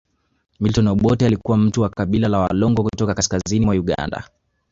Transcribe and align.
Milton 0.59 0.87
Obote 0.87 1.25
alikuwa 1.25 1.57
mtu 1.57 1.81
wa 1.81 1.89
Kabila 1.89 2.27
la 2.27 2.39
Walango 2.39 2.83
kutoka 2.83 3.13
kaskazini 3.13 3.65
mwa 3.65 3.75
Uganda 3.75 4.23